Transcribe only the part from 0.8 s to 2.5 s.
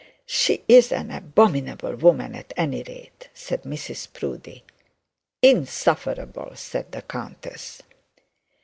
an abominable woman